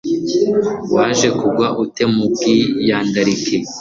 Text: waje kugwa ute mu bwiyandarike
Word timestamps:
waje 0.93 1.27
kugwa 1.39 1.67
ute 1.83 2.03
mu 2.13 2.23
bwiyandarike 2.31 3.55